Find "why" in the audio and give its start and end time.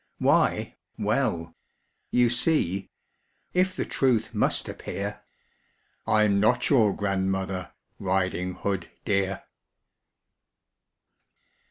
0.17-0.77